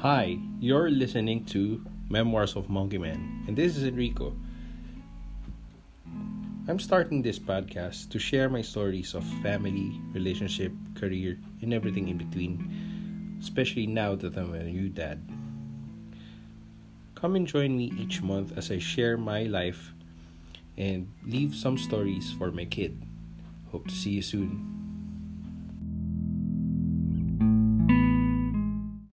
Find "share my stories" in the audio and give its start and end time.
8.18-9.14